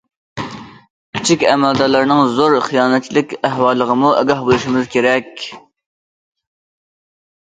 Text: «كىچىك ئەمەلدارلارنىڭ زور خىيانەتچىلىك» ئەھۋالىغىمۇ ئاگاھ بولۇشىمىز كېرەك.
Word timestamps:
«كىچىك 1.17 1.43
ئەمەلدارلارنىڭ 1.49 2.23
زور 2.37 2.57
خىيانەتچىلىك» 2.69 3.37
ئەھۋالىغىمۇ 3.51 4.15
ئاگاھ 4.23 4.43
بولۇشىمىز 4.49 4.91
كېرەك. 4.97 5.47